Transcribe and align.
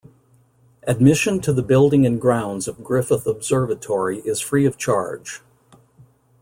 Admission 0.87 1.39
to 1.39 1.53
the 1.53 1.61
building 1.61 2.07
and 2.07 2.19
grounds 2.19 2.67
of 2.67 2.83
Griffith 2.83 3.27
Observatory 3.27 4.17
is 4.21 4.39
free 4.39 4.65
of 4.65 4.75
charge. 4.75 5.43